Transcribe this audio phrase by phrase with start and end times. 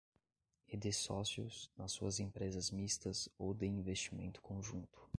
[0.67, 4.99] e de sócios nas suas empresas mistas ou de investimento conjunto